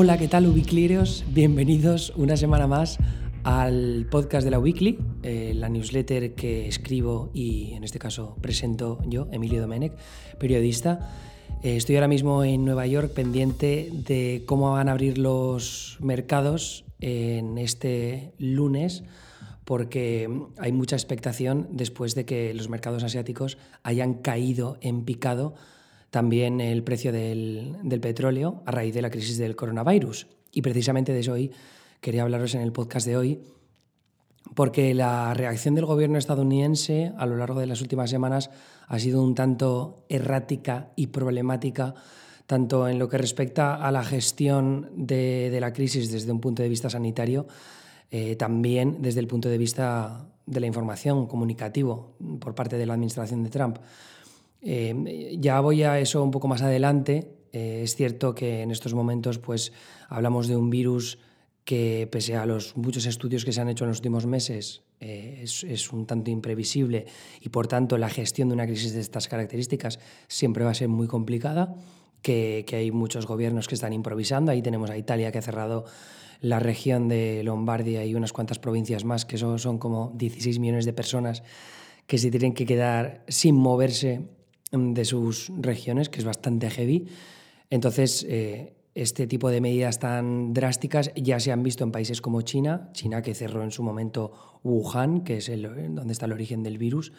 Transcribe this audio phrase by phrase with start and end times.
[0.00, 1.24] Hola, ¿qué tal, Ubiclireos?
[1.30, 2.98] Bienvenidos una semana más
[3.42, 9.00] al podcast de la Weekly, eh, la newsletter que escribo y en este caso presento
[9.08, 9.92] yo, Emilio Domenech,
[10.38, 11.10] periodista.
[11.64, 16.84] Eh, estoy ahora mismo en Nueva York pendiente de cómo van a abrir los mercados
[17.00, 19.02] en este lunes
[19.64, 25.56] porque hay mucha expectación después de que los mercados asiáticos hayan caído en picado
[26.10, 30.26] también el precio del, petróleo a raíz de la crisis del coronavirus.
[30.52, 31.52] Y precisamente de eso hoy
[32.00, 33.40] quería hablaros en el podcast de hoy,
[34.54, 38.50] porque la reacción del gobierno estadounidense a lo largo de las últimas semanas
[38.86, 41.94] ha sido un tanto errática y problemática,
[42.46, 46.70] tanto en lo que respecta a la gestión de, la crisis desde un punto de
[46.70, 47.46] vista sanitario,
[48.10, 52.94] eh, también desde el punto de vista de la información comunicativo por parte de la
[52.94, 53.78] administración de Trump.
[54.62, 57.30] Eh, ya voy a eso un poco más adelante.
[57.52, 59.72] Eh, es cierto que en estos momentos pues,
[60.08, 61.18] hablamos de un virus
[61.64, 65.40] que, pese a los muchos estudios que se han hecho en los últimos meses, eh,
[65.42, 67.06] es, un tanto imprevisible
[67.40, 70.88] y, por tanto, la gestión de una crisis de estas características siempre va a ser
[70.88, 71.74] muy complicada,
[72.22, 74.50] que, que hay muchos gobiernos que están improvisando.
[74.50, 75.84] Ahí tenemos a Italia que ha cerrado
[76.40, 80.84] la región de Lombardia y unas cuantas provincias más, que son, son como 16 millones
[80.84, 81.42] de personas
[82.06, 84.22] que se tienen que quedar sin moverse
[84.70, 87.06] de sus regiones, que es bastante heavy.
[87.70, 92.42] Entonces, eh, este tipo de medidas tan drásticas ya se han visto en países como
[92.42, 95.62] China, China que cerró en su momento Wuhan, que es el,
[95.94, 97.12] donde está el origen del virus.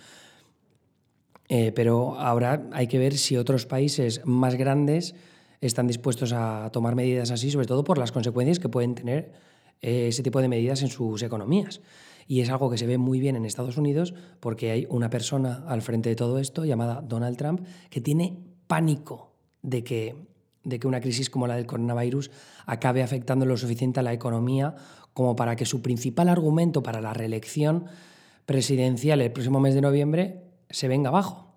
[1.47, 5.15] Eh, pero ahora hay que ver si otros países más grandes
[5.61, 9.48] están dispuestos a tomar medidas así, sobre todo por las consecuencias que pueden tener eh,
[9.81, 11.81] ese tipo de medidas en sus economías.
[12.27, 15.63] Y es algo que se ve muy bien en Estados Unidos porque hay una persona
[15.67, 20.27] al frente de todo esto llamada Donald Trump que tiene pánico de que,
[20.63, 22.29] de que una crisis como la del coronavirus
[22.67, 24.75] acabe afectando lo suficiente a la economía
[25.13, 27.85] como para que su principal argumento para la reelección
[28.45, 31.55] presidencial el próximo mes de noviembre se venga abajo.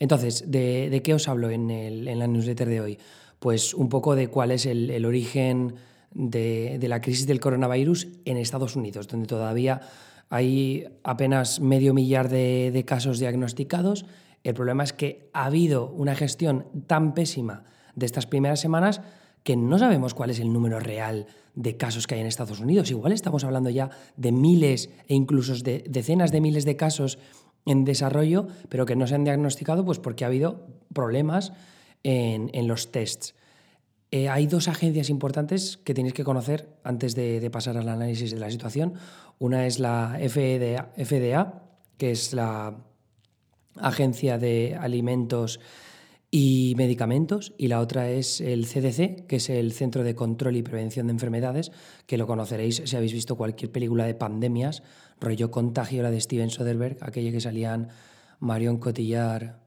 [0.00, 2.98] Entonces, ¿de, qué os hablo en, en, la newsletter de hoy?
[3.38, 5.76] Pues un poco de cuál es el, el origen
[6.14, 9.80] de, la crisis del coronavirus en Estados Unidos, donde todavía
[10.30, 14.06] hay apenas medio millar de, casos diagnosticados.
[14.44, 17.64] El problema es que ha habido una gestión tan pésima
[17.94, 19.02] de estas primeras semanas
[19.42, 22.90] que no sabemos cuál es el número real de casos que hay en Estados Unidos.
[22.90, 27.18] Igual estamos hablando ya de miles e incluso de decenas de miles de casos
[27.66, 31.52] en desarrollo, pero que no se han diagnosticado pues porque ha habido problemas
[32.02, 33.34] en, en los tests.
[34.14, 38.38] Eh, hay dos agencias importantes que tenéis que conocer antes de, pasar al análisis de
[38.38, 38.92] la situación.
[39.38, 41.62] Una es la FDA, FDA,
[41.96, 42.76] que es la
[43.76, 45.60] Agencia de Alimentos
[46.30, 50.62] y Medicamentos, y la otra es el CDC, que es el Centro de Control y
[50.62, 51.72] Prevención de Enfermedades,
[52.04, 54.82] que lo conoceréis si habéis visto cualquier película de pandemias,
[55.20, 57.88] rollo Contagio, la de Steven Soderbergh, aquella que salían
[58.40, 59.61] Marion Cotillard,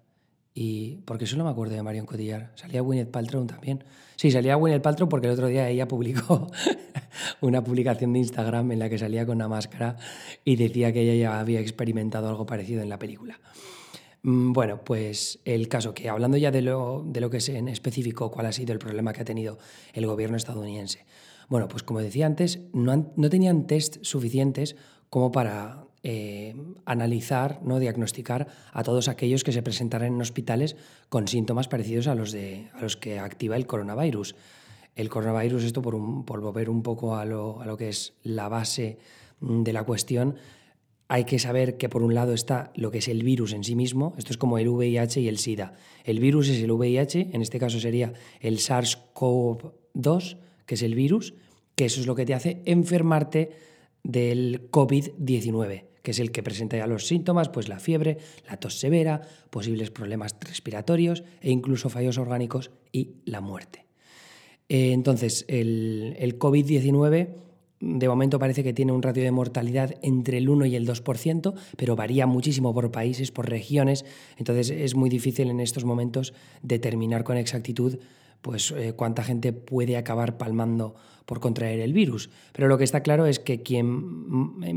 [0.58, 2.48] y porque solo me acuerdo de Marion Cotillard.
[2.56, 3.84] Salía Gwyneth Paltrow también.
[4.16, 6.50] Sí, salía Gwyneth Paltrow porque el otro día ella publicó
[7.42, 9.98] una publicación de Instagram en la que salía con una máscara
[10.46, 13.38] y decía que ella ya había experimentado algo parecido en la película.
[14.24, 17.68] Mm, bueno, pues el caso que hablando ya de lo, de lo que es en
[17.68, 19.58] específico, cuál ha sido el problema que ha tenido
[19.94, 21.06] el gobierno estadounidense.
[21.50, 24.78] Bueno, pues como decía antes, no, no tenían test suficientes
[25.10, 26.54] como para eh,
[26.86, 27.80] analizar, ¿no?
[27.80, 30.76] diagnosticar a todos aquellos que se presentaran en hospitales
[31.10, 34.36] con síntomas parecidos a los, de, a los que activa el coronavirus.
[34.96, 38.50] El coronavirus, esto por, por volver un poco a lo, a lo que es la
[38.50, 39.00] base
[39.40, 40.36] mm, de la cuestión,
[41.08, 43.76] hay que saber que por un lado está lo que es el virus en sí
[43.76, 45.74] mismo, esto es como el VIH y el SIDA.
[46.04, 50.38] El virus es el VIH, en este caso sería el SARS-CoV-2,
[50.68, 51.34] que es el virus,
[51.74, 53.50] que eso es lo que te hace enfermarte
[54.04, 58.78] del COVID-19 que es el que presenta ya los síntomas, pues la fiebre, la tos
[58.80, 63.88] severa, posibles problemas respiratorios e incluso fallos orgánicos y la muerte.
[64.70, 67.28] Eh, entonces, el, el COVID-19
[67.80, 71.54] de momento parece que tiene un ratio de mortalidad entre el 1 y el 2%,
[71.76, 74.06] pero varía muchísimo por países, por regiones,
[74.38, 77.98] entonces es muy difícil en estos momentos determinar con exactitud
[78.46, 80.94] pues eh, cuánta gente puede acabar palmando
[81.26, 82.30] por contraer el virus.
[82.54, 83.90] Pero lo que está claro es que quien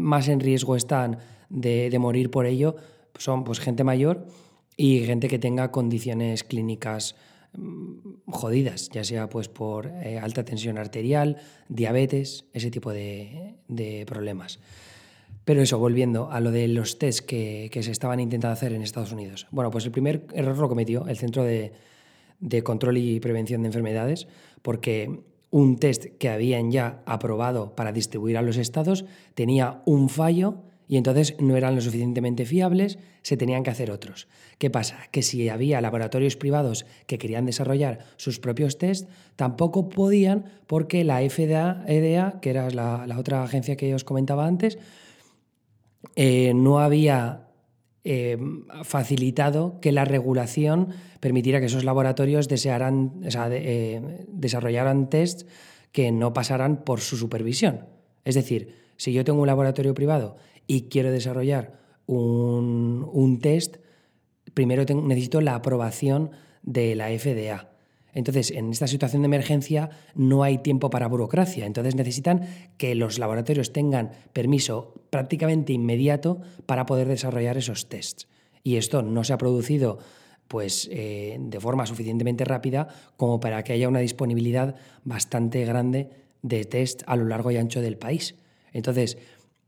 [0.00, 1.18] más en riesgo están
[1.50, 2.76] de, morir por ello
[3.18, 4.26] son pues, gente mayor
[4.74, 7.14] y gente que tenga condiciones clínicas
[7.52, 11.36] mm, jodidas, ya sea pues por eh, alta tensión arterial,
[11.68, 13.54] diabetes, ese tipo de,
[14.06, 14.60] problemas.
[15.44, 18.80] Pero eso, volviendo a lo de los test que, que, se estaban intentando hacer en
[18.80, 19.46] Estados Unidos.
[19.50, 21.72] Bueno, pues el primer error lo cometió el Centro de,
[22.40, 24.28] de Control y Prevención de Enfermedades,
[24.62, 25.20] porque
[25.50, 29.04] un test que habían ya aprobado para distribuir a los estados
[29.34, 34.26] tenía un fallo y entonces no eran lo suficientemente fiables, se tenían que hacer otros.
[34.56, 34.96] ¿Qué pasa?
[35.10, 41.20] Que si había laboratorios privados que querían desarrollar sus propios test, tampoco podían porque la
[41.20, 44.78] FDA, EDA, que era la, otra agencia que os comentaba antes,
[46.16, 47.47] eh, no había
[48.10, 48.38] eh,
[48.84, 50.88] facilitado que la regulación
[51.20, 55.44] permitiera que esos laboratorios desearan, eh, desarrollaran tests
[55.92, 57.84] que no pasaran por su supervisión.
[58.24, 63.76] Es decir, si yo tengo un laboratorio privado y quiero desarrollar un, test,
[64.54, 66.30] primero necesito la aprobación
[66.62, 67.68] de la FDA.
[68.18, 71.66] Entonces, en esta situación de emergencia no hay tiempo para burocracia.
[71.66, 78.26] Entonces necesitan que los laboratorios tengan permiso prácticamente inmediato para poder desarrollar esos tests.
[78.64, 80.00] Y esto no se ha producido
[80.48, 84.74] pues, eh, de forma suficientemente rápida como para que haya una disponibilidad
[85.04, 86.10] bastante grande
[86.42, 88.34] de test a lo largo y ancho del país.
[88.72, 89.16] Entonces,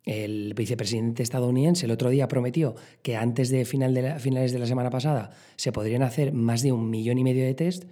[0.05, 4.67] el vicepresidente estadounidense el otro día prometió que antes de, final de finales de la
[4.67, 7.85] semana pasada se podrían hacer más de un millón y medio de test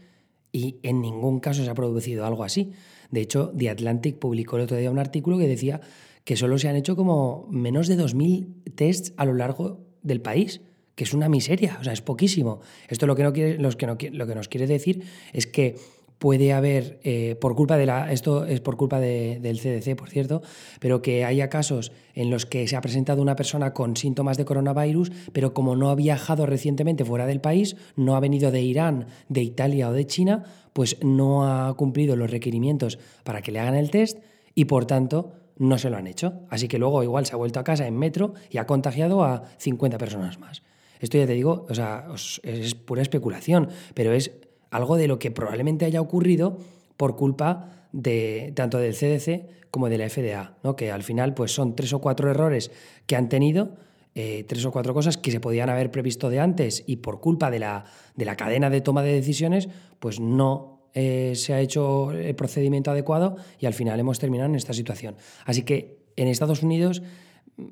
[0.53, 2.73] y en ningún caso se ha producido algo así.
[3.11, 5.81] De hecho, The Atlantic publicó el otro día un artículo que decía
[6.25, 10.61] que solo se han hecho como menos de 2.000 tests a lo largo del país,
[10.95, 12.61] que es una miseria, o sea, es poquísimo.
[12.89, 15.77] Esto lo que, no quiere, los que no, lo que nos quiere decir es que
[16.19, 20.43] puede haber, eh, por culpa de la, esto es por culpa del CDC, por cierto,
[20.81, 24.45] pero que haya casos en los que se ha presentado una persona con síntomas de
[24.45, 29.07] coronavirus, pero como no ha viajado recientemente fuera del país, no ha venido de Irán,
[29.29, 33.77] de Italia o de China, pues no ha cumplido los requerimientos para que le hagan
[33.77, 34.19] el test
[34.55, 36.41] y por tanto no se lo han hecho.
[36.51, 39.45] Así que luego igual se ha vuelto a casa en metro y ha contagiado a
[39.59, 40.63] 50 personas más.
[41.01, 42.09] Esto ya te digo, o sea,
[42.43, 44.33] es pura especulación, pero es
[44.71, 46.59] algo de lo que probablemente haya ocurrido
[46.97, 50.77] por culpa de tanto del CDC como de la FDA, ¿no?
[50.77, 52.71] que al final pues son tres o cuatro errores
[53.07, 53.77] que han tenido,
[54.15, 57.51] eh, tres o cuatro cosas que se podían haber previsto de antes y por culpa
[57.51, 57.85] de la,
[58.17, 59.69] de la cadena de toma de decisiones,
[60.01, 64.57] pues no eh, se ha hecho el procedimiento adecuado y al final hemos terminado en
[64.57, 65.17] esta situación.
[65.45, 67.03] Así que en Estados Unidos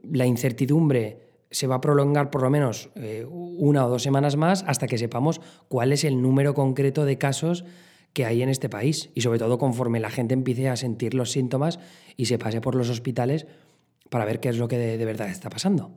[0.04, 4.64] la incertidumbre se va a prolongar por lo menos eh, una o dos semanas más
[4.66, 7.64] hasta que sepamos cuál es el número concreto de casos
[8.12, 11.30] que hay en este país y sobre todo conforme la gente empiece a sentir los
[11.32, 11.78] síntomas
[12.16, 13.46] y se pase por los hospitales
[14.08, 15.90] para ver qué es lo que de, verdad está pasando.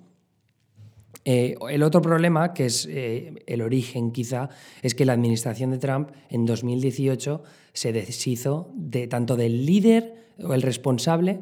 [1.26, 4.50] Eh, el otro problema, que es eh, el origen quizá,
[4.82, 7.44] es que la administración de Trump en 2018
[7.74, 11.40] se deshizo de tanto del líder o el responsable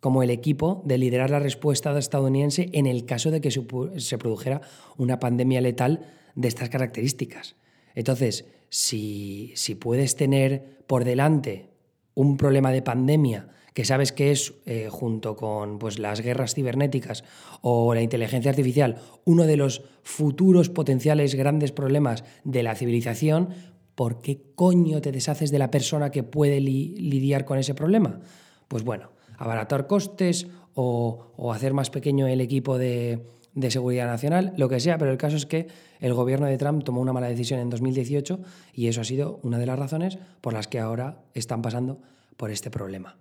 [0.00, 4.60] como el equipo de liderar la respuesta estadounidense en el caso de que se produjera
[4.96, 7.56] una pandemia letal de estas características.
[7.94, 11.70] Entonces, si, puedes tener por delante
[12.14, 17.24] un problema de pandemia que sabes que es, eh, junto con pues, las guerras cibernéticas
[17.60, 23.50] o la inteligencia artificial, uno de los futuros potenciales grandes problemas de la civilización,
[23.94, 28.20] ¿por qué coño te deshaces de la persona que puede lidiar con ese problema?
[28.68, 33.22] Pues bueno, abaratar costes o, hacer más pequeño el equipo de,
[33.68, 35.68] seguridad nacional, lo que sea, pero el caso es que
[36.00, 38.40] el gobierno de Trump tomó una mala decisión en 2018
[38.74, 41.98] y eso ha sido una de las razones por las que ahora están pasando
[42.36, 43.16] por este problema.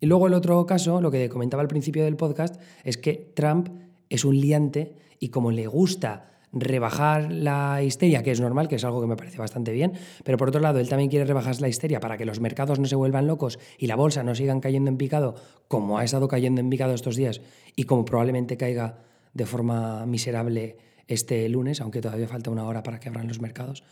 [0.00, 3.68] Y luego el otro caso, lo que comentaba al principio del podcast, es que Trump
[4.10, 8.84] es un liante y como le gusta rebajar la histeria, que es normal, que es
[8.84, 9.92] algo que me parece bastante bien,
[10.22, 12.86] pero por otro lado, él también quiere rebajar la histeria para que los mercados no
[12.86, 15.34] se vuelvan locos y la bolsa no sigan cayendo en picado
[15.68, 17.40] como ha estado cayendo en picado estos días
[17.74, 18.98] y como probablemente caiga
[19.32, 20.76] de forma miserable
[21.08, 23.82] este lunes, aunque todavía falta una hora para que abran los mercados,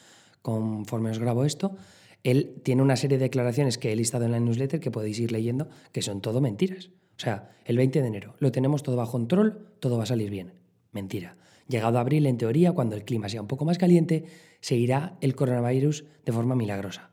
[0.42, 1.76] conforme os grabo esto.
[2.22, 5.32] Él tiene una serie de declaraciones que he listado en la newsletter que podéis ir
[5.32, 6.90] leyendo, que son todo mentiras.
[7.16, 10.30] O sea, el 20 de enero lo tenemos todo bajo control, todo va a salir
[10.30, 10.52] bien.
[10.92, 11.36] Mentira.
[11.70, 14.24] Llegado abril, en teoría, cuando el clima sea un poco más caliente,
[14.60, 17.10] se irá el coronavirus de forma milagrosa.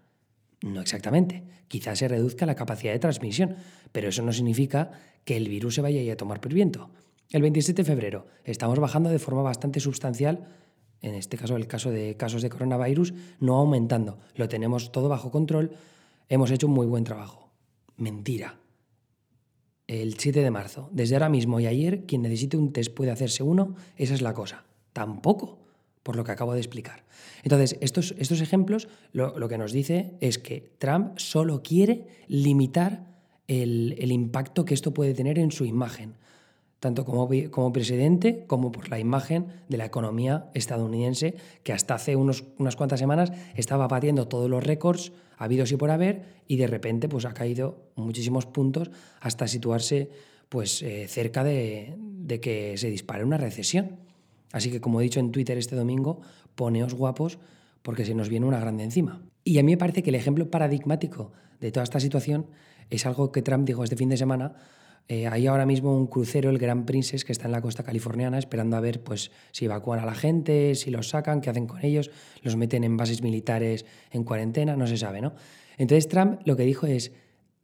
[0.64, 1.44] No exactamente.
[1.68, 3.56] Quizás se reduzca la capacidad de transmisión,
[3.92, 4.90] pero eso no significa
[5.26, 6.90] que el virus se vaya a tomar por viento.
[7.30, 10.48] El 27 de febrero estamos bajando de forma bastante sustancial,
[11.04, 14.18] en este caso el caso de casos de coronavirus, no aumentando.
[14.34, 15.74] Lo tenemos todo bajo control,
[16.30, 17.52] hemos hecho un muy buen trabajo.
[17.96, 18.58] Mentira
[19.88, 20.90] el 7 de marzo.
[20.92, 24.34] Desde ahora mismo y ayer, quien necesite un test puede hacerse uno, esa es la
[24.34, 24.66] cosa.
[24.94, 25.58] Tampoco,
[26.04, 27.04] por lo que acabo de explicar.
[27.44, 33.06] Entonces, estos, estos ejemplos lo, que nos dice es que Trump solo quiere limitar
[33.48, 36.16] el, impacto que esto puede tener en su imagen.
[36.80, 42.16] Tanto como, como presidente como por la imagen de la economía estadounidense, que hasta hace
[42.16, 46.68] unos, unas cuantas semanas estaba batiendo todos los récords habidos y por haber, y de
[46.68, 48.92] repente pues, ha caído muchísimos puntos
[49.22, 50.10] hasta situarse
[50.50, 53.98] pues, eh, cerca de, de que se dispare una recesión.
[54.52, 56.22] Así que, como he dicho en Twitter este domingo,
[56.56, 57.38] poneos guapos
[57.82, 59.22] porque se nos viene una grande encima.
[59.44, 62.48] Y a mí me parece que el ejemplo paradigmático de toda esta situación
[62.90, 64.56] es algo que Trump dijo este fin de semana.
[65.10, 68.38] Eh, hay ahora mismo un crucero, el Grand Princess, que está en la costa californiana,
[68.38, 71.84] esperando a ver pues, si evacúan a la gente, si los sacan, qué hacen con
[71.84, 72.12] ellos,
[72.42, 75.34] los meten en bases militares en cuarentena, no se sabe, ¿no?
[75.78, 77.14] Entonces Trump lo que dijo es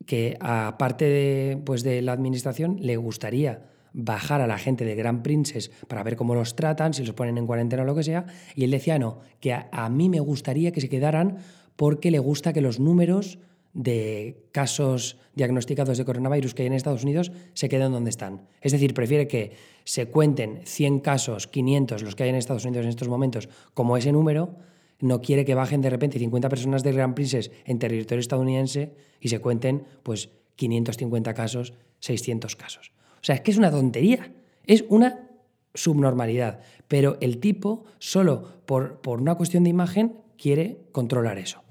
[0.05, 5.21] que aparte de, pues, de la administración le gustaría bajar a la gente de Grand
[5.21, 8.25] Princess para ver cómo los tratan, si los ponen en cuarentena o lo que sea,
[8.55, 11.38] y él decía no, que a, mí me gustaría que se quedaran
[11.75, 13.39] porque le gusta que los números
[13.73, 18.47] de casos diagnosticados de coronavirus que hay en Estados Unidos se queden donde están.
[18.61, 19.53] Es decir, prefiere que
[19.83, 23.97] se cuenten 100 casos, 500 los que hay en Estados Unidos en estos momentos como
[23.97, 24.55] ese número,
[24.99, 29.29] no quiere que bajen de repente 50 personas de Grand Princess en territorio estadounidense y
[29.29, 32.91] se cuenten pues 550 casos, 600 casos.
[33.15, 34.31] O sea, es que es una tontería,
[34.65, 35.29] es una
[35.73, 36.59] subnormalidad.
[36.87, 41.63] Pero el tipo, solo por, por una cuestión de imagen, quiere controlar eso.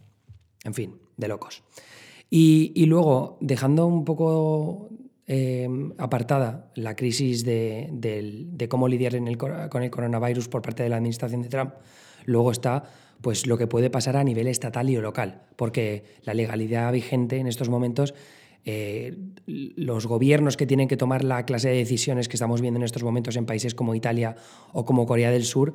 [0.65, 1.63] En fin, de locos.
[2.31, 4.89] Y, luego, dejando un poco
[5.27, 9.13] eh, apartada la crisis de, cómo lidiar
[9.69, 11.75] con el coronavirus por parte de la administración de Trump,
[12.25, 12.85] luego está
[13.21, 17.47] pues, lo que puede pasar a nivel estatal y local, porque la legalidad vigente en
[17.47, 18.15] estos momentos
[18.65, 19.17] eh,
[19.47, 23.03] los gobiernos que tienen que tomar la clase de decisiones que estamos viendo en estos
[23.03, 24.37] momentos en países como Italia
[24.73, 25.75] o como Corea del Sur,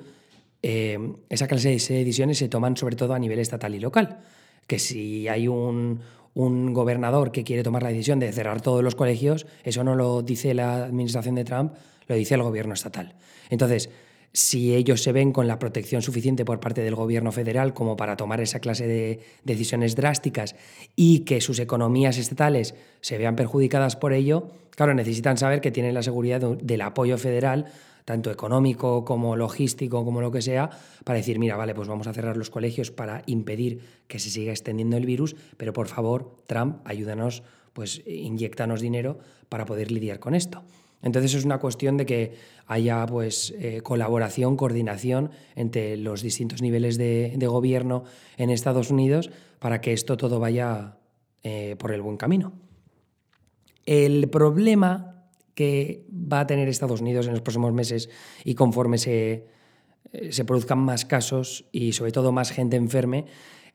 [0.63, 0.97] eh,
[1.29, 4.19] esa clase de decisiones se toman sobre todo a nivel estatal y local.
[4.67, 6.01] Que si hay un,
[6.33, 10.21] un gobernador que quiere tomar la decisión de cerrar todos los colegios, eso no lo
[10.21, 11.73] dice la administración de Trump,
[12.07, 13.15] lo dice el gobierno estatal.
[13.49, 13.89] Entonces,
[14.33, 18.17] si ellos se ven con la protección suficiente por parte del gobierno federal como para
[18.17, 20.55] tomar esa clase de decisiones drásticas
[20.95, 25.95] y que sus economías estatales se vean perjudicadas por ello, claro, necesitan saber que tienen
[25.95, 27.65] la seguridad del apoyo federal,
[28.07, 30.69] tanto económico como logístico, como lo que sea,
[31.03, 34.53] para decir, mira, vale, pues vamos a cerrar los colegios para impedir que se siga
[34.53, 40.35] extendiendo el virus, pero por favor, Trump, ayúdanos, pues inyectanos dinero para poder lidiar con
[40.35, 40.63] esto.
[41.01, 42.35] Entonces es una cuestión de que
[42.65, 48.05] haya pues, eh, colaboración, coordinación entre los distintos niveles de, gobierno
[48.37, 50.95] en Estados Unidos para que esto todo vaya
[51.43, 52.53] eh, por el buen camino.
[53.85, 55.16] El problema
[55.57, 58.11] que va a tener Estados Unidos en los próximos meses
[58.45, 59.47] y conforme se,
[60.13, 63.25] eh, se produzcan más casos y sobre todo más gente enferme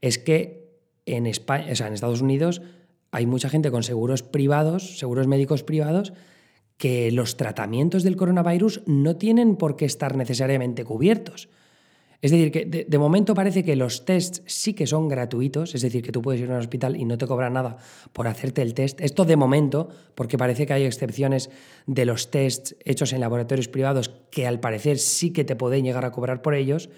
[0.01, 2.62] es que en, España, o sea, en Estados Unidos
[3.11, 6.12] hay mucha gente con seguros privados, seguros médicos privados,
[6.77, 11.49] que los tratamientos del coronavirus no tienen por qué estar necesariamente cubiertos.
[12.23, 16.05] Es decir, que de, momento parece que los tests sí que son gratuitos, es decir,
[16.05, 17.79] que tú puedes ir a un hospital y no te cobran nada
[18.12, 19.00] por hacerte el test.
[19.00, 21.50] Esto de momento, porque parece que hay excepciones
[21.87, 26.05] de los tests hechos en laboratorios privados que al parecer sí que te pueden llegar
[26.05, 26.91] a cobrar por ellos,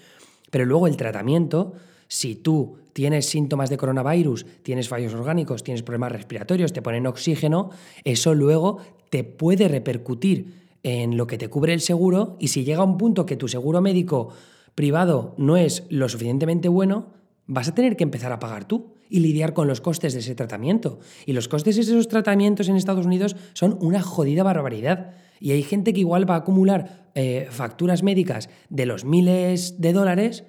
[0.51, 1.73] pero luego el tratamiento,
[2.07, 7.71] si tú tienes síntomas de coronavirus, tienes fallos orgánicos, tienes problemas respiratorios, te ponen oxígeno,
[8.03, 8.77] eso luego
[9.09, 13.25] te puede repercutir en lo que te cubre el seguro y si llega un punto
[13.25, 14.29] que tu seguro médico
[14.75, 17.13] privado no es lo suficientemente bueno,
[17.47, 20.35] vas a tener que empezar a pagar tú y lidiar con los costes de ese
[20.35, 20.99] tratamiento.
[21.25, 25.11] Y los costes de esos tratamientos en Estados Unidos son una jodida barbaridad.
[25.39, 29.93] Y hay gente que igual va a acumular eh, facturas médicas de los miles de
[29.93, 30.43] dólares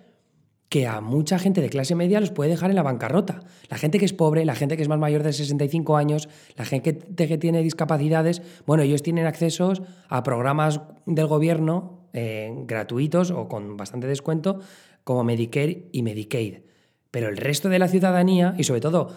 [0.69, 3.41] que a mucha gente de clase media los puede dejar en la bancarrota.
[3.69, 6.65] La gente que es pobre, la gente que es más mayor de 65 años, la
[6.65, 13.47] gente que tiene discapacidades, bueno, ellos tienen accesos a programas del gobierno eh, gratuitos o
[13.47, 14.61] con bastante descuento
[15.05, 16.61] como Medicare y Medicaid.
[17.11, 19.13] Pero el resto de la ciudadanía, y sobre todo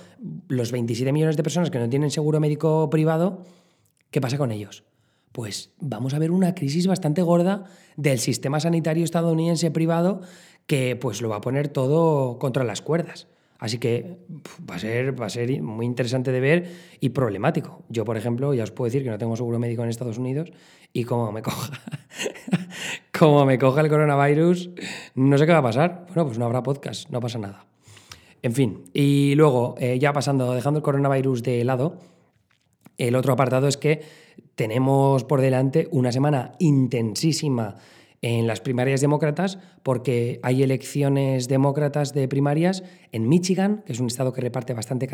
[0.50, 3.44] los 27 millones de personas que no tienen seguro médico privado,
[4.12, 4.84] ¿qué pasa con ellos?
[5.32, 7.64] Pues vamos a ver una crisis bastante gorda
[7.96, 10.20] del sistema sanitario estadounidense privado
[10.68, 13.28] que pues lo va a poner todo contra las cuerdas.
[13.60, 14.18] Así que
[14.70, 17.84] va a, ser, va a ser muy interesante de ver y problemático.
[17.90, 20.52] Yo, por ejemplo, ya os puedo decir que no tengo seguro médico en Estados Unidos
[20.94, 21.80] y como me coja,
[23.20, 24.70] como me coja el coronavirus,
[25.16, 26.06] no sé qué va a pasar.
[26.08, 27.66] Bueno, pues no habrá podcast, no pasa nada.
[28.42, 31.98] En fin, y luego, eh, ya pasando, dejando el coronavirus de lado,
[32.98, 34.02] el otro apartado es que
[34.56, 37.76] tenemos por delante una semana intensísima
[38.22, 44.08] en las primarias demócratas porque hay elecciones demócratas de primarias en Michigan, que es un
[44.08, 45.08] estado que reparte bastante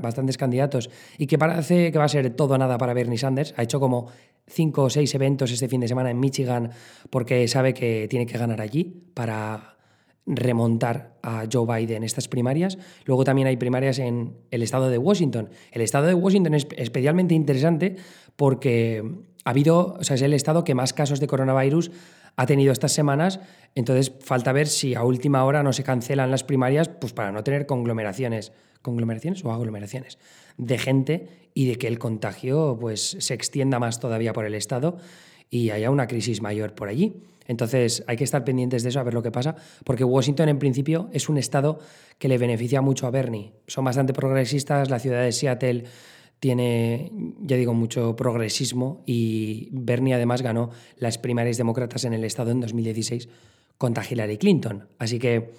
[0.00, 3.54] bastantes candidatos y que parece que va a ser todo o nada para Bernie Sanders.
[3.56, 4.08] Ha hecho como
[4.46, 6.70] cinco o seis eventos este fin de semana en Michigan
[7.10, 9.78] porque sabe que tiene que ganar allí para
[10.28, 12.78] remontar a Joe Biden estas primarias.
[13.04, 15.48] Luego también hay primarias en el estado de Washington.
[15.72, 17.96] El estado de Washington es especialmente interesante
[18.36, 19.02] porque
[19.44, 21.90] ha habido, o sea, es el estado que más casos de coronavirus
[22.36, 23.40] ha tenido estas semanas,
[23.74, 27.42] entonces falta ver si a última hora no se cancelan las primarias pues para no
[27.42, 28.52] tener conglomeraciones,
[28.82, 30.18] conglomeraciones o aglomeraciones
[30.56, 34.98] de gente y de que el contagio pues se extienda más todavía por el estado
[35.50, 37.22] y haya una crisis mayor por allí.
[37.46, 40.58] Entonces hay que estar pendientes de eso, a ver lo que pasa, porque Washington en
[40.58, 41.78] principio es un estado
[42.18, 43.54] que le beneficia mucho a Bernie.
[43.66, 45.84] Son bastante progresistas, la ciudad de Seattle
[46.40, 52.50] tiene, ya digo, mucho progresismo y Bernie además ganó las primarias demócratas en el estado
[52.50, 53.28] en 2016
[53.76, 54.86] contra Hillary Clinton.
[54.98, 55.50] Así que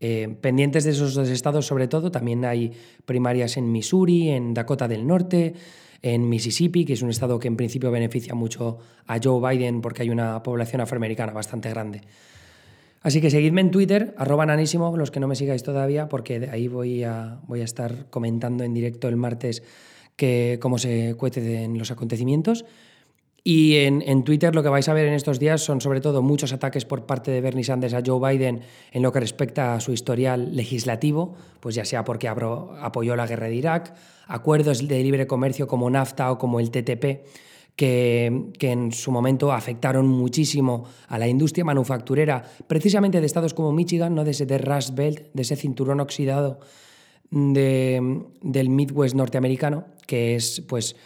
[0.00, 2.72] eh, pendientes de esos dos estados sobre todo, también hay
[3.04, 5.54] primarias en Missouri, en Dakota del Norte,
[6.02, 10.02] en Mississippi, que es un estado que en principio beneficia mucho a Joe Biden porque
[10.02, 12.02] hay una población afroamericana bastante grande.
[13.00, 16.68] Así que seguidme en Twitter, arroba nanísimo, los que no me sigáis todavía, porque ahí
[16.68, 19.62] voy a, voy a estar comentando en directo el martes
[20.16, 22.64] que cómo se cuecen los acontecimientos.
[23.46, 26.54] Y en, Twitter lo que vais a ver en estos días son sobre todo muchos
[26.54, 29.92] ataques por parte de Bernie Sanders a Joe Biden en lo que respecta a su
[29.92, 33.94] historial legislativo, pues ya sea porque apoyó la guerra de Irak,
[34.26, 37.26] acuerdos de libre comercio como NAFTA o como el TTP,
[37.76, 43.72] que, que, en su momento afectaron muchísimo a la industria manufacturera, precisamente de estados como
[43.72, 44.24] Michigan, ¿no?
[44.24, 46.60] de ese de Rust Belt, de ese cinturón oxidado
[47.30, 50.96] del Midwest norteamericano, que es pues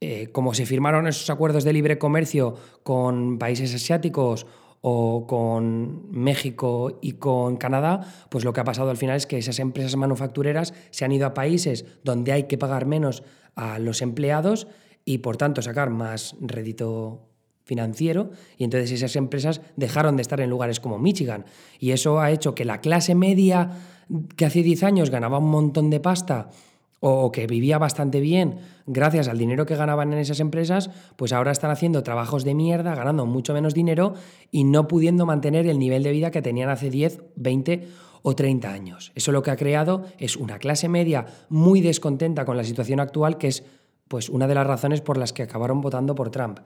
[0.00, 4.46] eh, como se firmaron esos acuerdos de libre comercio con países asiáticos
[4.80, 9.38] o con México y con Canadá, pues lo que ha pasado al final es que
[9.38, 13.22] esas empresas manufactureras se han ido a países donde hay que pagar menos
[13.54, 14.66] a los empleados
[15.04, 17.31] y por tanto sacar más rédito
[17.64, 21.44] financiero y entonces esas empresas dejaron de estar en lugares como Michigan
[21.78, 23.70] y eso ha hecho que la clase media
[24.36, 26.50] que hace 10 años ganaba un montón de pasta
[27.00, 31.50] o que vivía bastante bien gracias al dinero que ganaban en esas empresas, pues ahora
[31.50, 34.14] están haciendo trabajos de mierda, ganando mucho menos dinero
[34.50, 37.88] y no pudiendo mantener el nivel de vida que tenían hace 10, 20
[38.22, 39.12] o 30 años.
[39.14, 43.36] Eso lo que ha creado es una clase media muy descontenta con la situación actual,
[43.36, 43.64] que es
[44.08, 46.60] pues una de las razones por las que acabaron votando por Trump.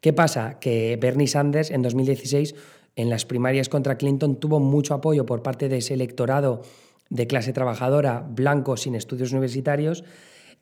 [0.00, 0.58] ¿Qué pasa?
[0.60, 2.54] Que Bernie Sanders en 2016
[2.96, 6.62] en las primarias contra Clinton tuvo mucho apoyo por parte de ese electorado
[7.10, 10.04] de clase trabajadora, blanco, sin estudios universitarios,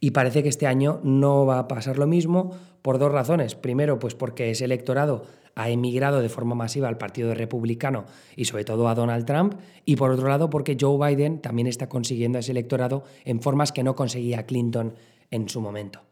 [0.01, 3.55] y parece que este año no va a pasar lo mismo por dos razones.
[3.55, 8.05] Primero, pues porque ese electorado ha emigrado de forma masiva al Partido Republicano
[8.37, 11.89] y sobre todo a Donald Trump, y por otro lado porque Joe Biden también está
[11.89, 14.95] consiguiendo ese electorado en formas que no conseguía Clinton
[15.31, 16.03] en su momento.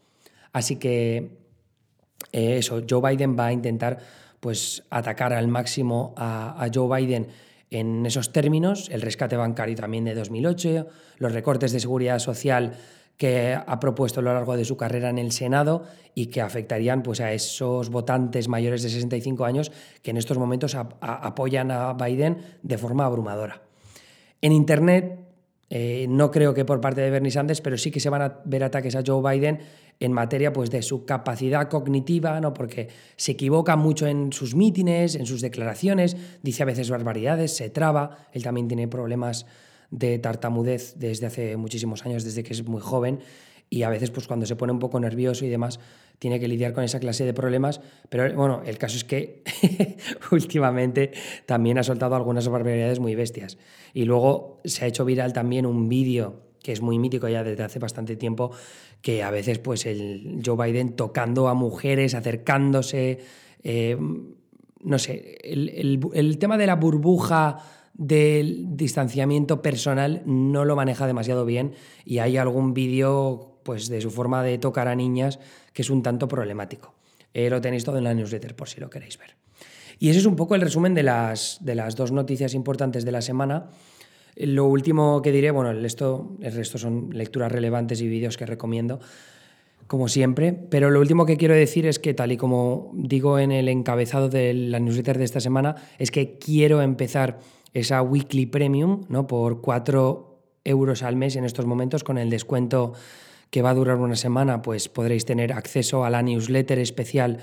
[0.53, 1.44] Así que
[2.33, 3.99] eh, eso, Joe Biden va a intentar
[4.41, 7.29] pues, atacar al máximo a, Joe Biden
[7.71, 10.87] en esos términos, el rescate bancario también de 2008,
[11.19, 12.75] los recortes de seguridad social
[13.17, 15.85] que ha propuesto a lo largo de su carrera en el Senado
[16.15, 20.75] y que afectarían pues, a esos votantes mayores de 65 años que en estos momentos
[20.75, 23.63] apoyan a Biden de forma abrumadora.
[24.41, 25.24] En Internet,
[25.77, 28.41] eh, no creo que por parte de Bernie Sanders, pero sí que se van a
[28.45, 29.59] ver ataques a Joe Biden
[29.99, 32.55] en materia pues, de su capacidad cognitiva, ¿no?
[32.55, 37.71] porque se equivoca mucho en sus mítines, en sus declaraciones, dice a veces barbaridades, se
[37.71, 39.47] traba, él también tiene problemas
[39.91, 43.19] de tartamudez desde hace muchísimos años, desde que es muy joven,
[43.71, 45.81] y a veces pues, cuando se pone un poco nervioso y demás,
[46.19, 49.43] tiene que lidiar con esa clase de problemas, pero bueno, el caso es que
[50.31, 51.13] últimamente
[51.47, 53.59] también ha soltado algunas barbaridades muy bestias.
[53.93, 57.63] Y luego se ha hecho viral también un vídeo que es muy mítico ya desde
[57.63, 58.51] hace bastante tiempo,
[59.03, 63.21] que a veces pues el Joe Biden tocando a mujeres, acercándose,
[63.63, 63.99] eh,
[64.83, 67.59] no sé, el, tema de la burbuja
[67.95, 74.11] del distanciamiento personal no lo maneja demasiado bien y hay algún vídeo pues de su
[74.11, 75.39] forma de tocar a niñas
[75.73, 76.95] que es un tanto problemático.
[77.33, 79.37] Eh, lo tenéis todo en la newsletter por si lo queréis ver.
[79.99, 83.13] Y ese es un poco el resumen de las, de las dos noticias importantes de
[83.13, 83.67] la semana.
[84.37, 88.47] Lo último que diré, bueno, el, esto, el resto son lecturas relevantes y vídeos que
[88.47, 88.99] recomiendo,
[89.87, 93.53] como siempre, pero lo último que quiero decir es que, tal y como digo en
[93.53, 97.39] el encabezado de la newsletter de esta semana, es que quiero empezar
[97.75, 99.27] esa weekly premium ¿no?
[99.27, 102.95] por 4 euros al mes en estos momentos con el descuento
[103.51, 107.39] que va a durar una semana, pues podréis tener acceso a la newsletter especial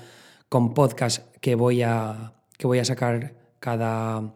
[0.48, 4.34] con podcast que voy a, que voy a sacar cada,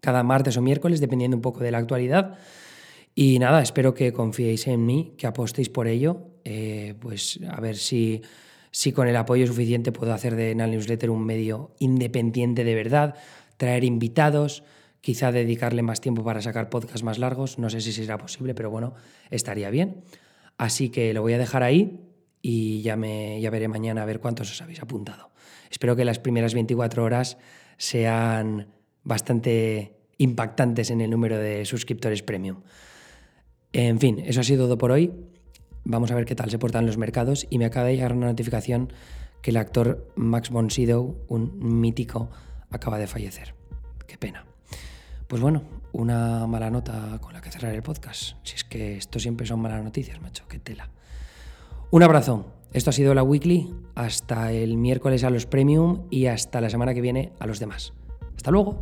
[0.00, 2.38] cada martes o miércoles, dependiendo un poco de la actualidad.
[3.14, 7.76] Y nada, espero que confiéis en mí, que apostéis por ello, eh, pues a ver
[7.76, 8.22] si,
[8.70, 13.16] si con el apoyo suficiente puedo hacer de Nal Newsletter un medio independiente de verdad,
[13.56, 14.62] traer invitados,
[15.00, 18.70] quizá dedicarle más tiempo para sacar podcasts más largos, no sé si será posible, pero
[18.70, 18.94] bueno,
[19.30, 20.02] estaría bien.
[20.56, 22.00] Así que lo voy a dejar ahí
[22.42, 25.30] y ya, me, ya veré mañana a ver cuántos os habéis apuntado.
[25.70, 27.38] Espero que las primeras 24 horas
[27.76, 28.68] sean
[29.04, 32.62] bastante impactantes en el número de suscriptores premium.
[33.72, 35.12] En fin, eso ha sido todo por hoy.
[35.84, 38.26] Vamos a ver qué tal se portan los mercados y me acaba de llegar una
[38.26, 38.92] notificación
[39.42, 42.30] que el actor Max von Sydow, un mítico,
[42.70, 43.54] acaba de fallecer.
[44.06, 44.47] Qué pena.
[45.28, 45.62] Pues bueno,
[45.92, 48.36] una mala nota con la que cerrar el podcast.
[48.44, 50.88] Si es que esto siempre son malas noticias, macho, qué tela.
[51.90, 52.46] Un abrazo.
[52.72, 53.74] Esto ha sido la weekly.
[53.94, 57.92] Hasta el miércoles a los premium y hasta la semana que viene a los demás.
[58.36, 58.80] Hasta luego.